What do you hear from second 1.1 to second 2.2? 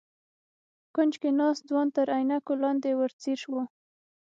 کې ناست ځوان تر